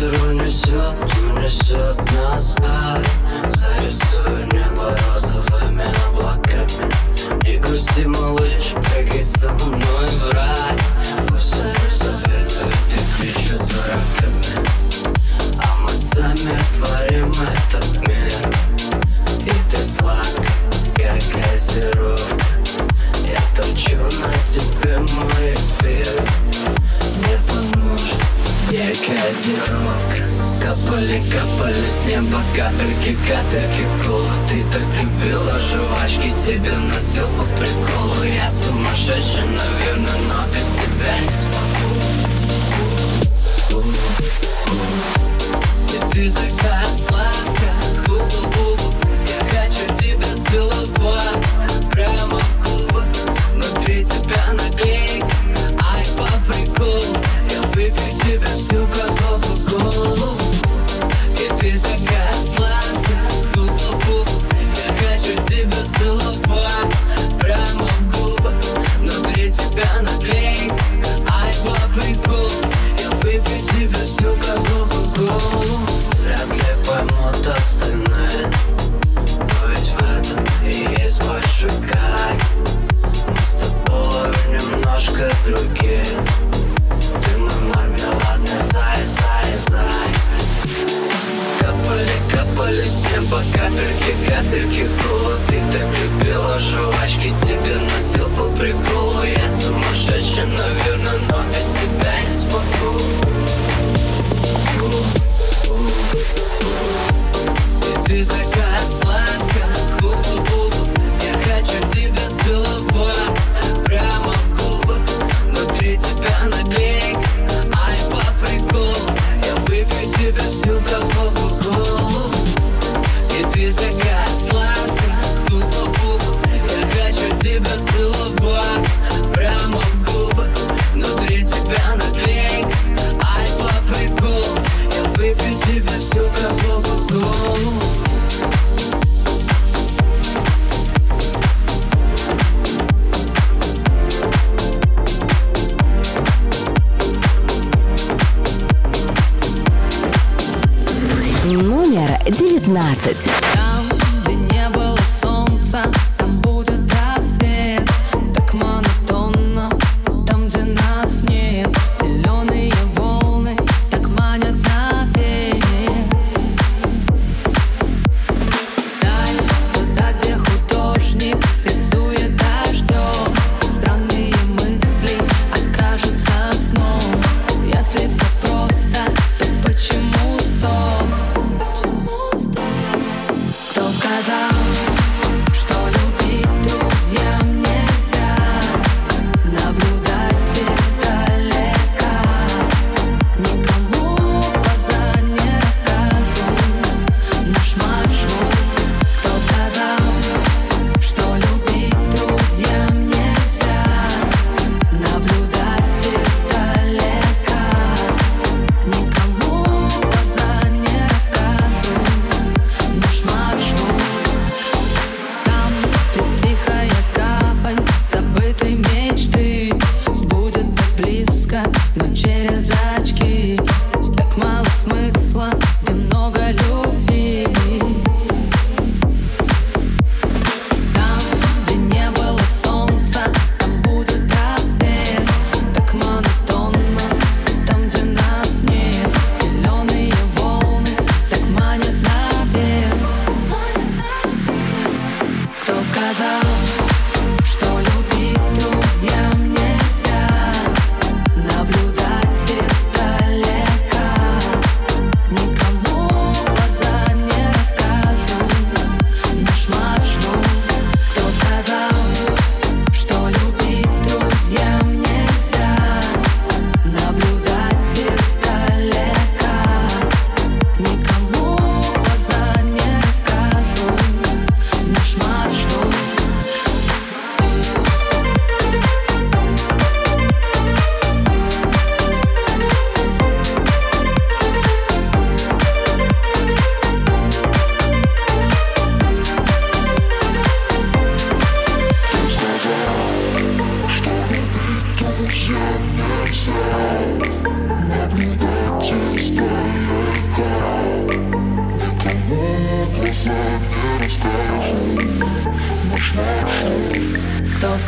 [0.00, 0.94] Мир унесет,
[1.30, 3.04] унесет нас вдаль
[3.50, 6.90] Зарисую небо розовыми облаками
[7.44, 10.78] Не грусти, малыш, прыгай со мной в рай
[11.28, 14.66] Пусть они советуют и кричат дураками
[15.58, 17.69] А мы сами творим это
[30.86, 38.24] Капали, капали с неба капельки, капельки колы Ты так любила жвачки, тебе носил по приколу.
[38.24, 41.90] Я сумасшедший, наверное, но без тебя не смогу.
[45.88, 48.94] И ты такая сладкая, губу-губу
[49.26, 51.39] Я хочу тебя целовать.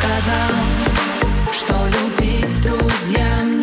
[0.03, 0.51] Сказал,
[1.51, 3.62] что любить друзьям нельзя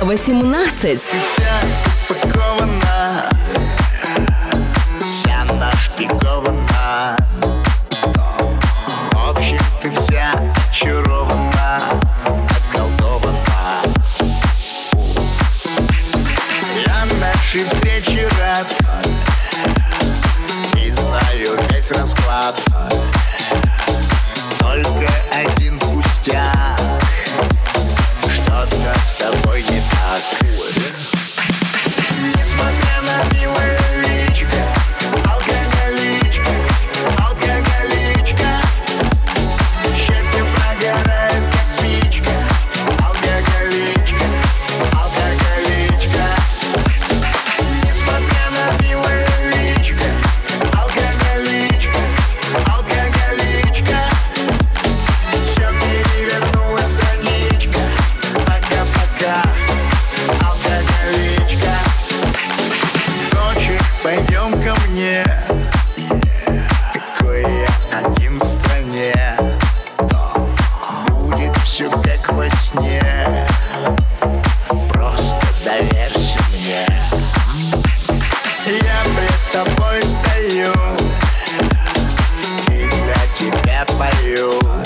[0.00, 1.00] Номер 18.
[84.34, 84.83] Тебя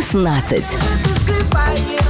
[0.00, 2.07] 16.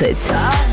[0.00, 0.69] 璀璨。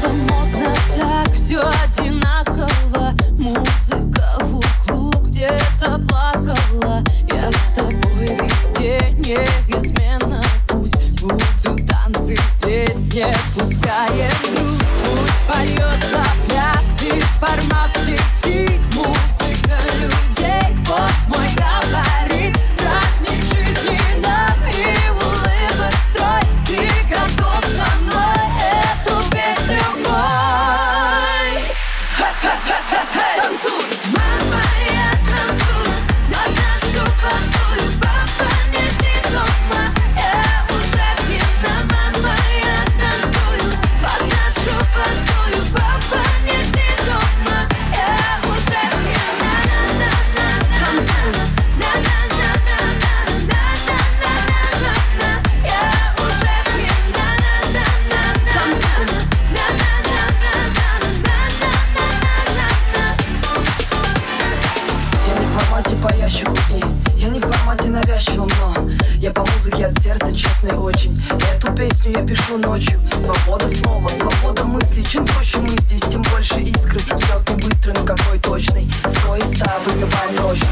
[70.01, 71.21] сердце честный очень.
[71.53, 72.99] Эту песню я пишу ночью.
[73.11, 75.03] Свобода слова, свобода мысли.
[75.03, 76.99] Чем проще мы здесь, тем больше искры.
[76.99, 78.89] Взлет не быстрый, но какой точный?
[79.07, 80.67] Сто и ста, выпиваем ночью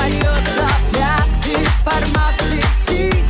[0.00, 3.24] поется без информации Тик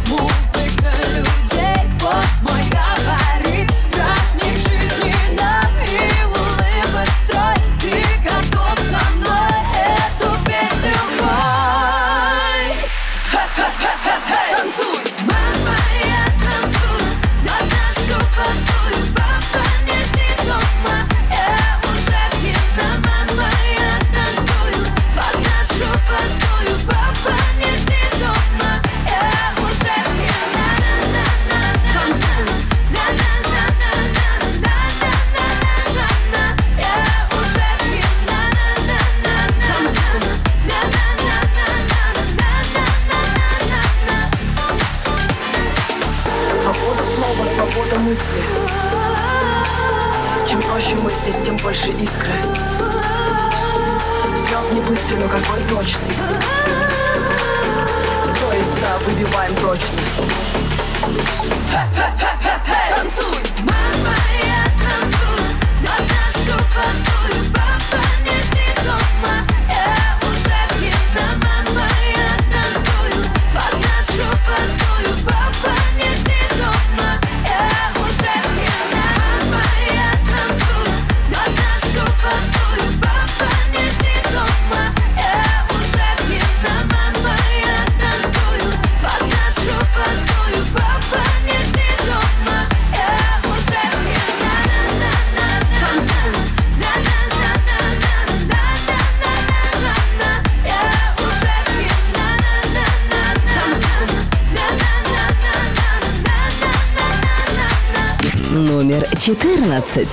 [109.18, 110.08] 14.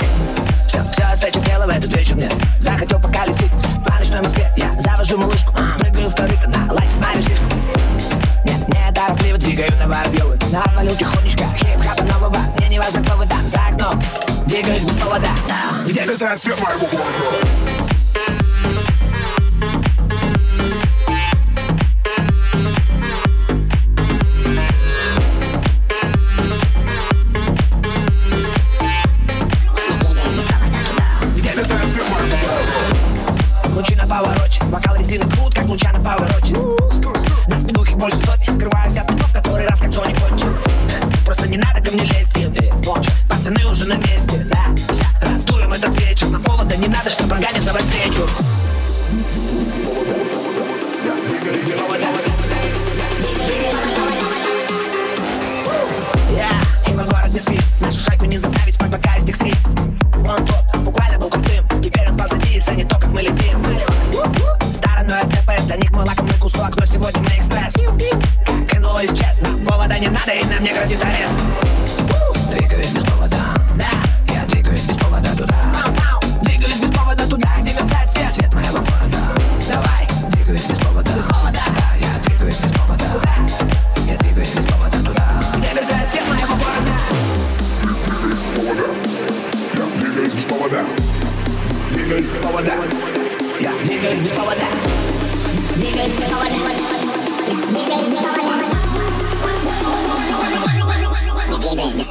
[0.68, 2.30] Все, все встреча тела в этот вечер мне
[2.60, 3.52] Захотел пока лисит
[3.86, 4.52] по ночной Москве.
[4.58, 7.48] Я завожу малышку, а, прыгаю в тарик На лайк знаю слишком.
[8.44, 12.38] Нет, не торопливо двигаю на воробьевы На валю тихонечко, хип-хапа нового.
[12.58, 14.02] Мне не важно, кто вы там за окном.
[14.46, 15.30] Двигаюсь без повода.
[15.86, 17.87] Где ты зацвет моего города?
[35.08, 36.54] Бензина пут, как луча на повороте.
[37.48, 40.46] Нас минухи больше сотни, скрываясь от оков Который раз как Джонни а Котти
[41.26, 42.37] Просто не надо ко мне лезть.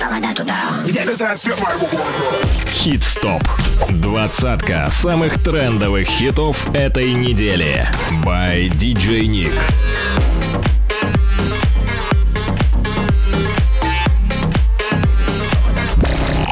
[0.08, 0.54] вода туда.
[2.68, 3.42] Хит-стоп.
[3.90, 7.86] Двадцатка самых трендовых хитов этой недели.
[8.24, 9.52] By DJ Nick.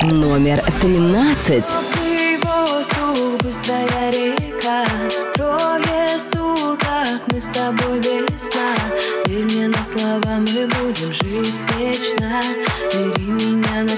[0.03, 1.65] Номер тринадцать.
[7.35, 8.75] Мы с тобой весна,
[9.27, 11.74] и мне на слова мы будем жить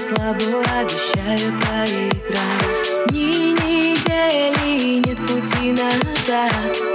[0.07, 6.86] слабо обещаю поиграть Ни недели, нет пути назад.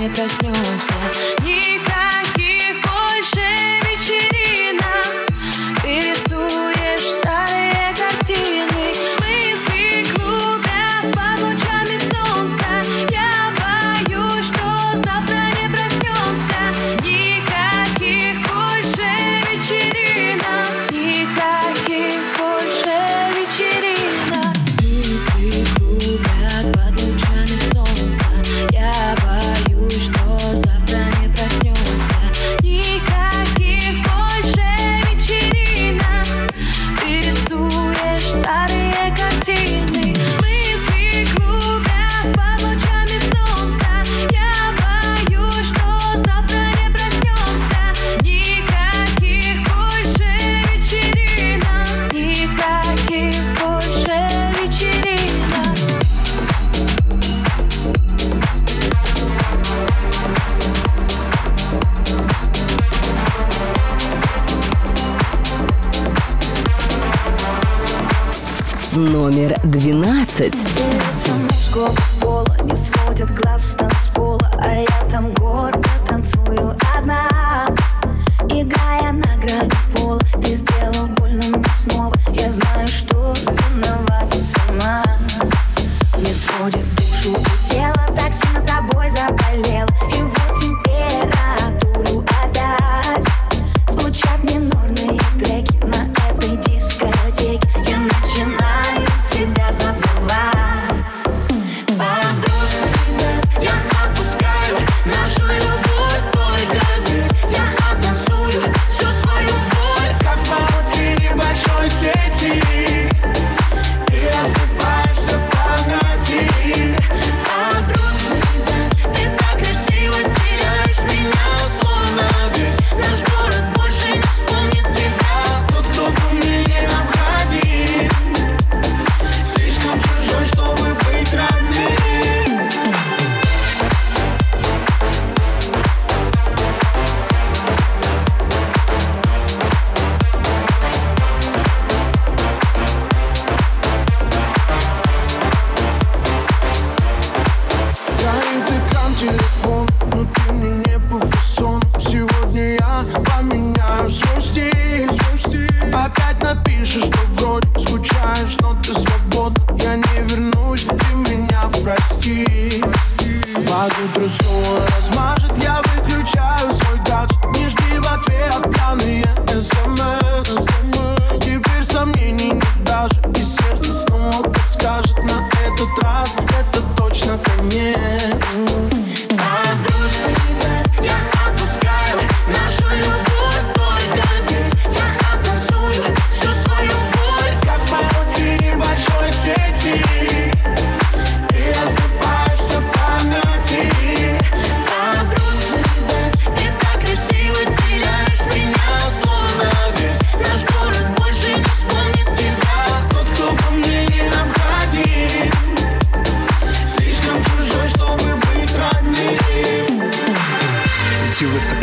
[0.00, 0.89] не проснемся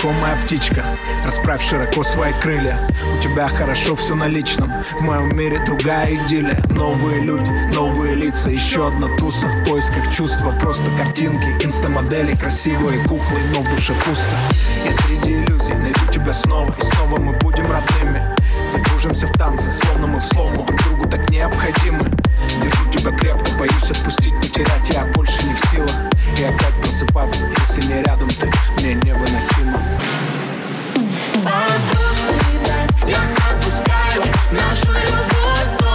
[0.07, 0.85] О, моя птичка,
[1.25, 2.79] расправь широко свои крылья.
[3.17, 6.57] У тебя хорошо все на личном В моем мире другая идиллия.
[6.69, 9.47] Новые люди, новые лица Еще одна туса.
[9.47, 14.31] В поисках чувства Просто картинки, инстамодели Красивые куклы, но в душе пусто.
[14.85, 18.23] Я среди иллюзий найду тебя снова И снова мы будем родными.
[18.65, 22.06] Загружимся в танцы, словно мы в слому Друг другу так необходимы.
[22.61, 24.89] Держу тебя крепко, боюсь отпустить, потерять.
[24.89, 26.05] Я больше не в силах.
[26.37, 29.81] И опять просыпаться, если не рядом ты Мне невыносимо.
[31.43, 35.86] Подушный дождь, я отпускаю Нашу любовь.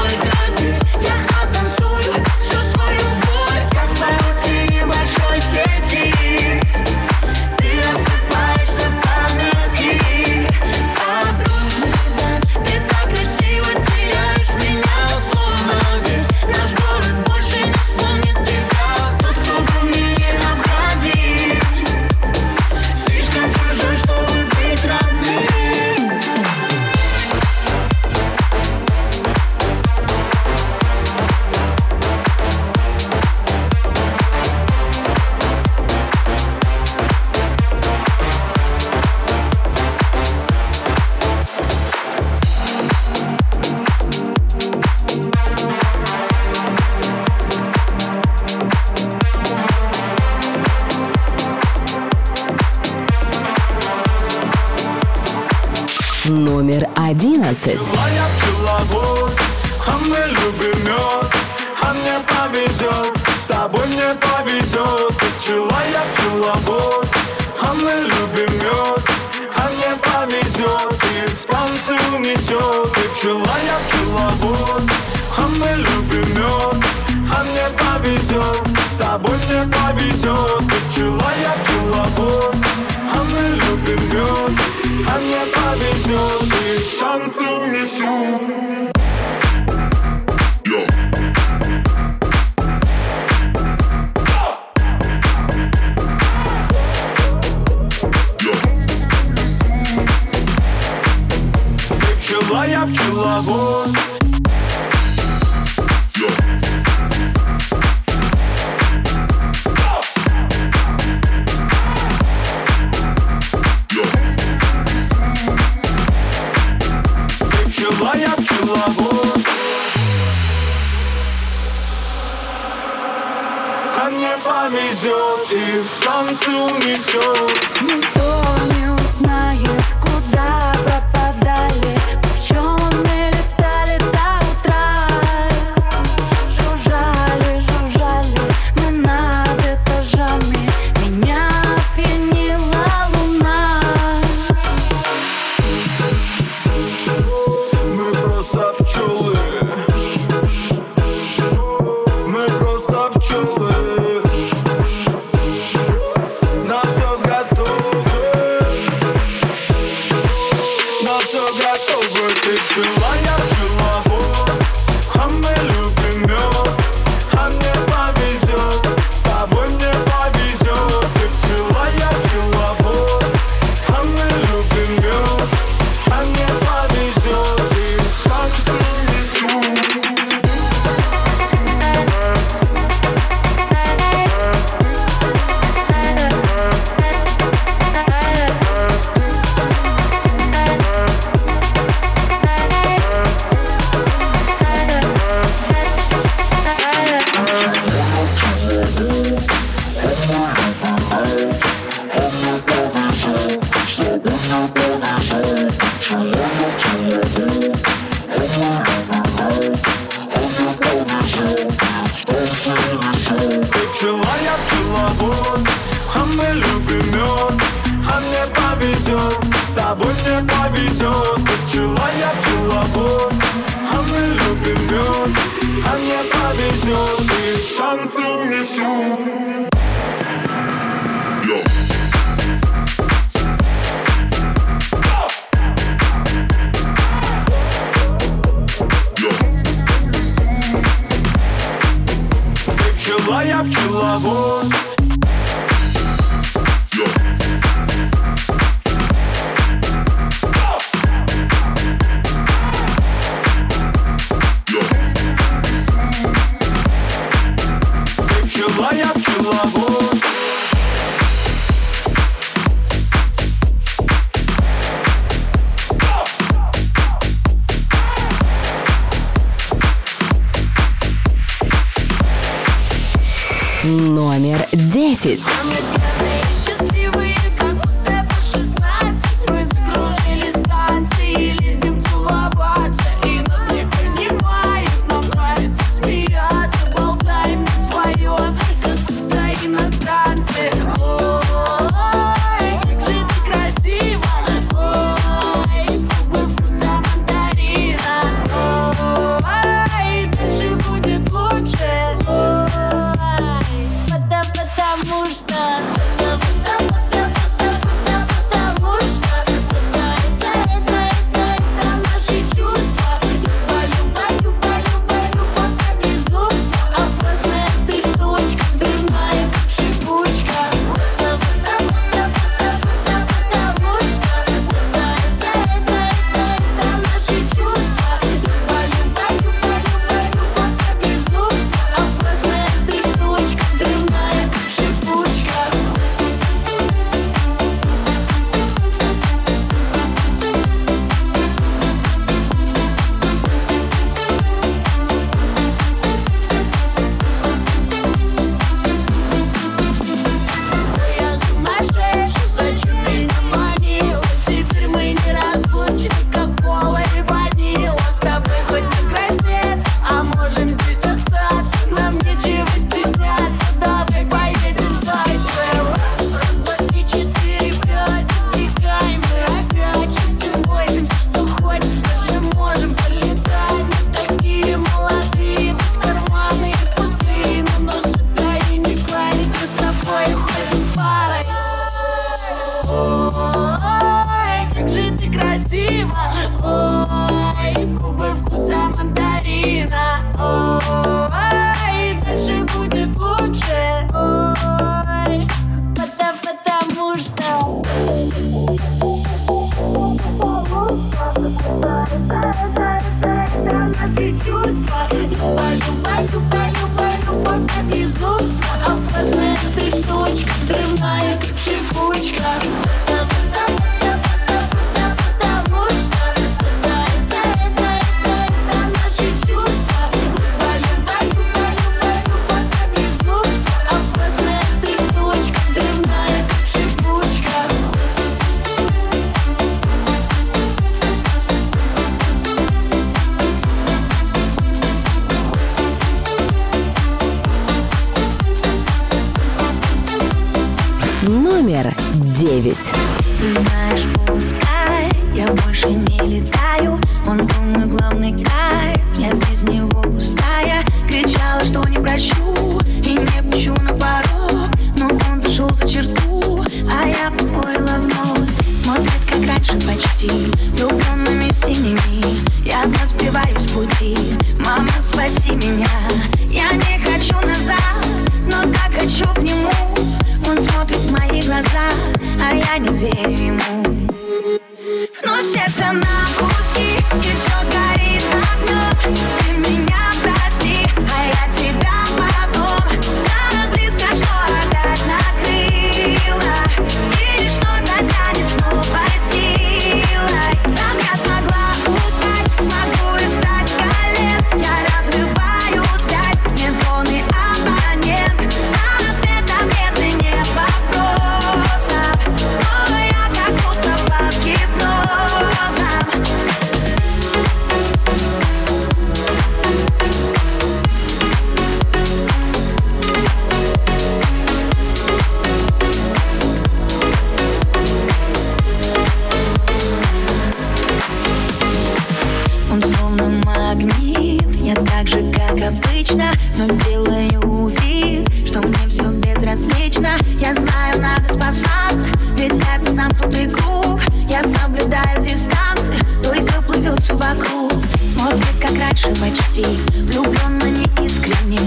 [526.12, 530.11] Обычно Но делаю вид, что мне все безразлично.
[530.38, 534.01] Я знаю, надо спасаться, ведь это замкнутый круг.
[534.29, 537.73] Я соблюдаю дистанции, только плывет вокруг.
[537.96, 541.58] Смотрит, как раньше почти, влюбленно не искренне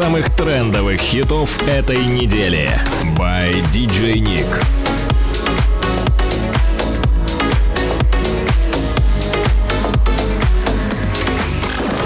[0.00, 2.70] самых трендовых хитов этой недели.
[3.16, 4.46] By DJ Nick.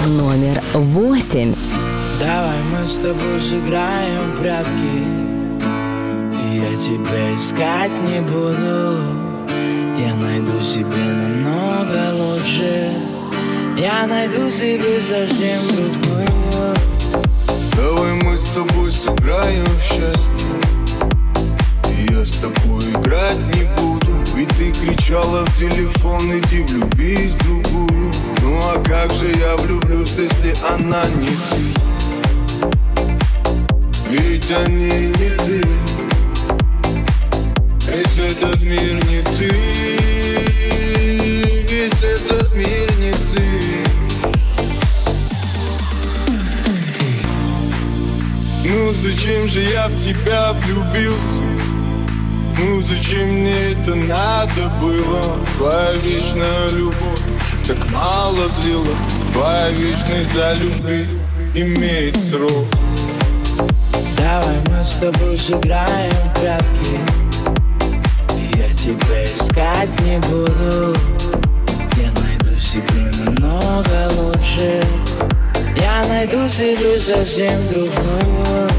[0.07, 1.53] Номер восемь.
[2.19, 5.03] Давай мы с тобой сыграем в прятки
[6.51, 8.97] Я тебя искать не буду
[9.99, 12.91] Я найду себе намного лучше
[13.77, 16.02] Я найду себе совсем другую
[30.69, 31.63] она не ты.
[34.09, 35.61] Ведь они не ты.
[37.87, 39.49] Весь этот мир не ты.
[41.69, 43.43] Весь этот мир не ты.
[48.65, 51.41] Ну зачем же я в тебя влюбился?
[52.57, 55.21] Ну зачем мне это надо было?
[55.57, 57.19] Твоя вечная любовь
[57.67, 61.07] так мало длилась Твоя вечность за любви
[61.55, 62.67] имеет срок.
[64.15, 66.99] Давай мы с тобой сыграем в прятки.
[68.55, 70.95] Я тебя искать не буду.
[71.97, 74.83] Я найду себе намного лучше.
[75.77, 78.69] Я найду себе совсем другую.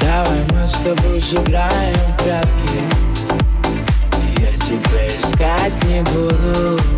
[0.00, 2.80] Давай мы с тобой сыграем в прятки.
[4.38, 6.97] Я тебя искать не буду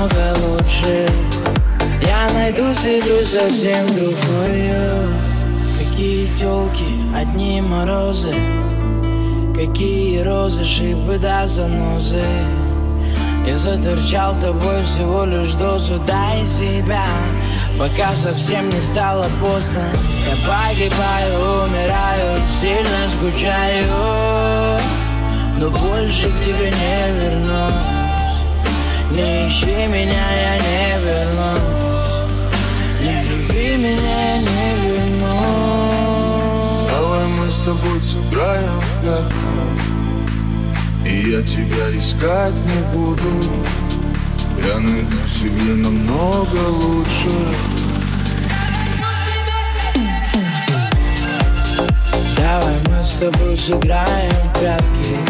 [0.00, 1.08] намного лучше.
[2.02, 5.08] Я найду себе совсем другую
[5.78, 6.84] Какие телки,
[7.14, 8.34] одни морозы.
[9.54, 12.24] Какие розы, шипы да занозы.
[13.46, 15.98] Я заторчал тобой всего лишь дозу.
[16.06, 17.04] Дай себя,
[17.78, 19.84] пока совсем не стало поздно.
[20.28, 24.80] Я погибаю, умираю, сильно скучаю.
[25.58, 27.99] Но больше к тебе не вернусь
[29.12, 32.14] не ищи меня, я не вернусь
[33.02, 35.30] Не люби меня, я не вернусь
[36.90, 39.50] Давай мы с тобой сыграем в прятки
[41.04, 43.30] И я тебя искать не буду.
[44.64, 47.30] Я найду себе намного лучше.
[52.36, 55.29] Давай мы с тобой сыграем в прятки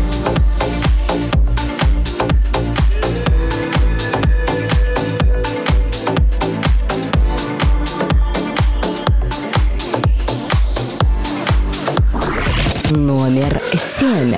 [12.91, 14.35] номер семь.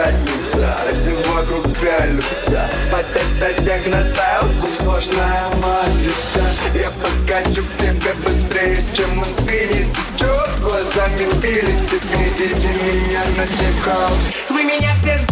[0.00, 6.40] пятница а Все вокруг пялются Под это техностайл Звук сложная матрица.
[6.74, 9.88] Я покачу к тебе быстрее, чем инфинити.
[10.16, 15.29] Черт, глазами пилите Видите меня на тип Вы меня все знаете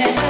[0.00, 0.29] yeah.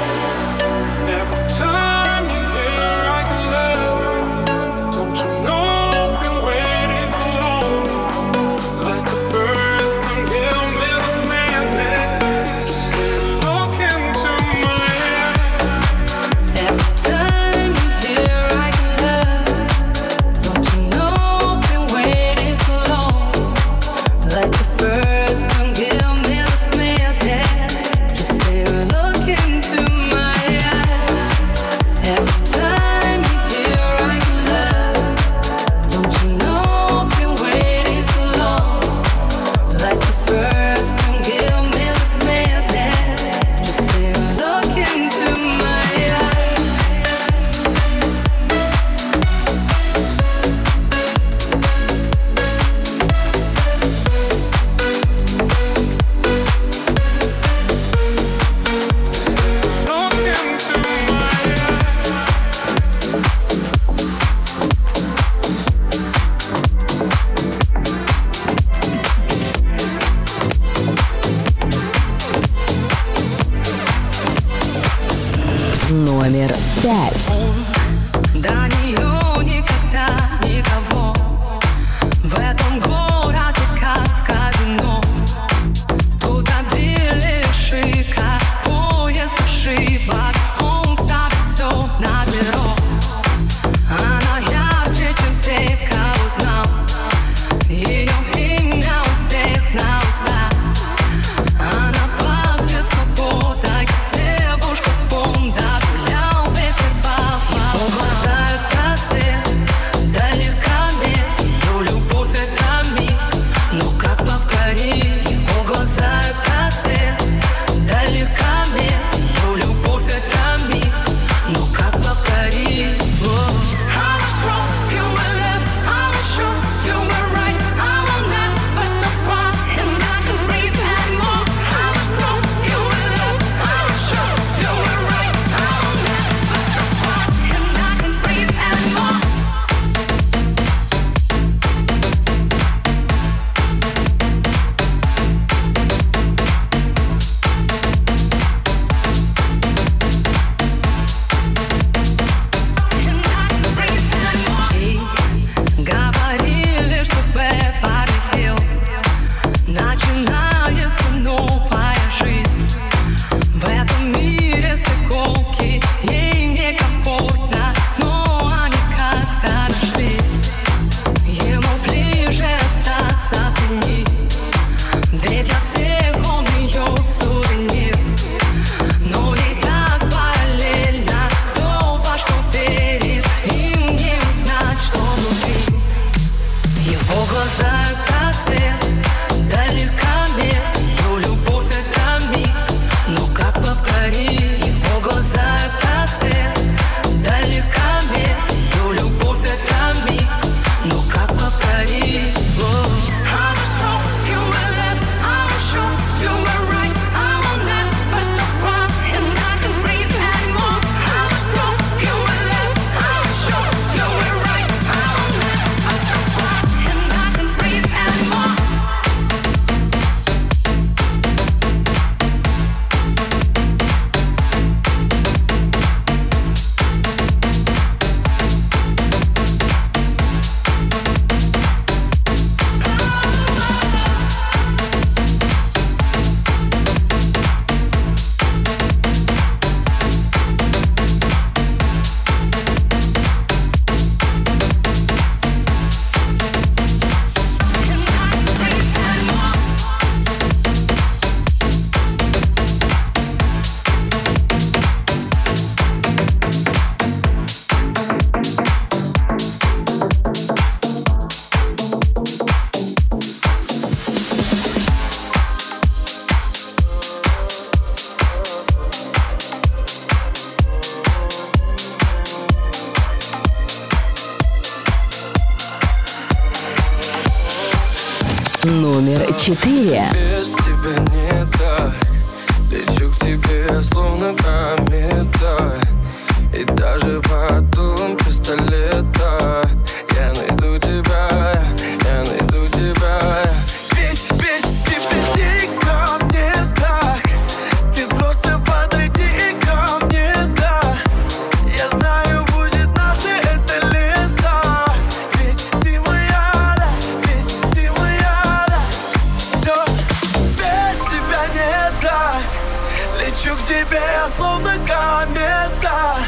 [313.19, 314.03] Лечу к тебе,
[314.37, 316.19] словно комета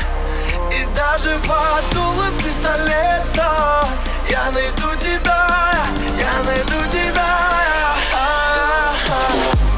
[0.70, 3.86] И даже под дулом пистолета
[4.28, 5.48] Я найду тебя,
[6.18, 7.32] я найду тебя
[8.14, 9.71] а -а -а.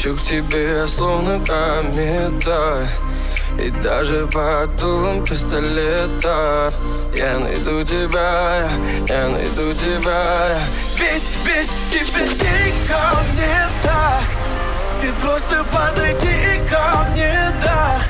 [0.00, 2.88] Лечу к тебе, словно комета.
[3.58, 6.72] И даже под дулом пистолета.
[7.14, 8.70] Я найду тебя,
[9.06, 10.58] я найду тебя.
[10.96, 14.24] Ведь, ведь тебе ты ко мне так.
[15.02, 18.00] Ты просто подойди и ко мне, да.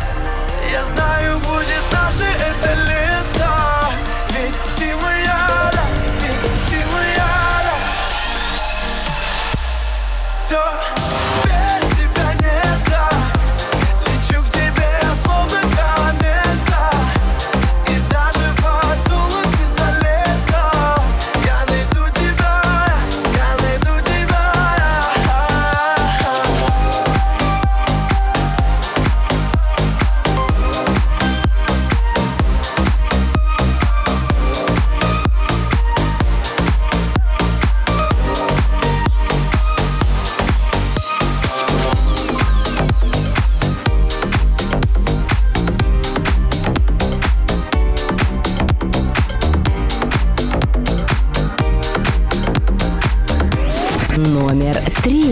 [0.70, 3.52] Я знаю, будет наше это лето.
[4.28, 5.84] Ведь ты моя, да,
[6.22, 7.32] ведь ты моя,
[7.64, 7.74] да.
[10.46, 10.89] Все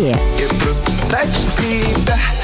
[0.08, 0.18] Россия.
[0.38, 2.37] Я просто так себя.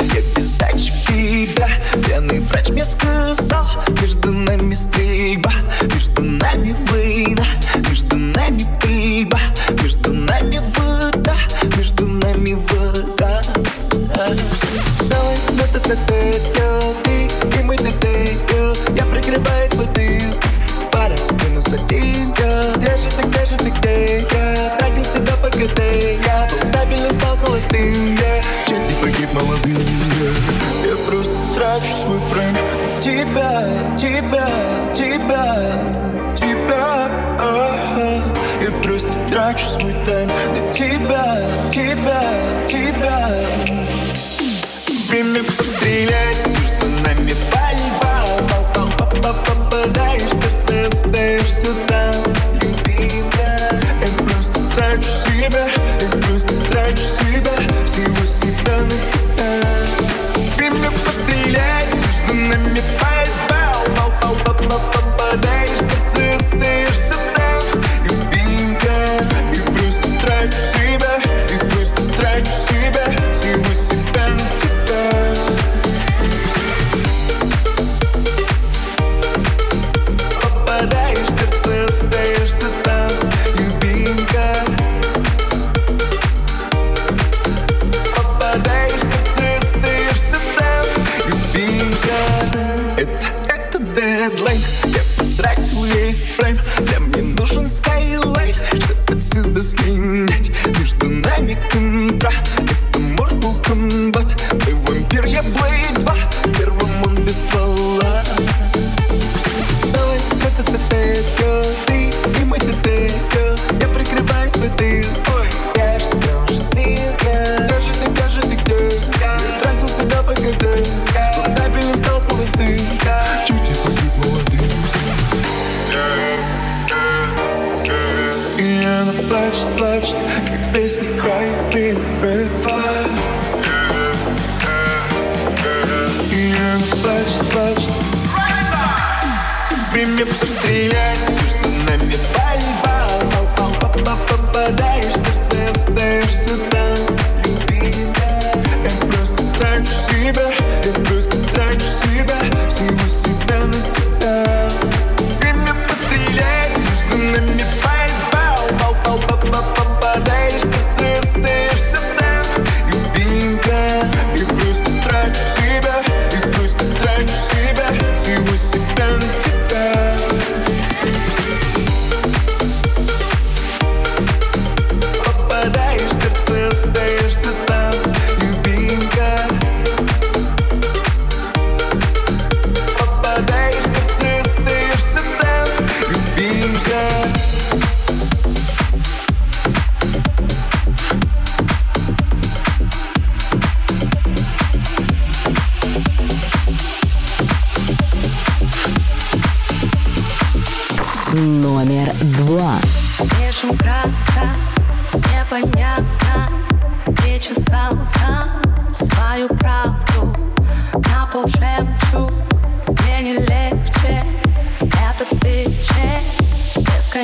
[99.85, 102.94] принять Между нами контракт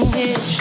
[0.00, 0.59] language.